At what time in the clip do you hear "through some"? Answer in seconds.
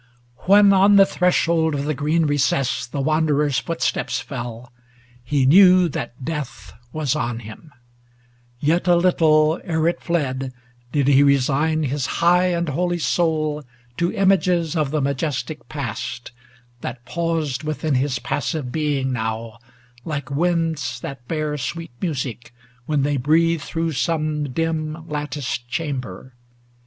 23.61-24.45